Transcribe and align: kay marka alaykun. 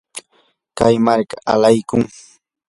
kay 0.77 0.95
marka 1.05 1.35
alaykun. 1.53 2.03